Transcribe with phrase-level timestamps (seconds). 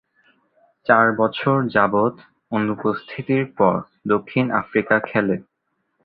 [0.87, 2.15] চার বছর যাবৎ
[2.51, 3.77] অনুপস্থিতির পর
[4.07, 5.35] দক্ষিণ আফ্রিকা খেলে।